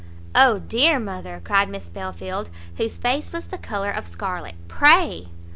"O 0.33 0.57
dear 0.57 0.97
mother!" 0.99 1.39
cried 1.43 1.69
Miss 1.69 1.87
Belfield, 1.87 2.49
whose 2.77 2.97
face 2.97 3.31
was 3.31 3.45
the 3.45 3.59
colour 3.59 3.91
of 3.91 4.07
scarlet, 4.07 4.55
"pray!" 4.67 5.27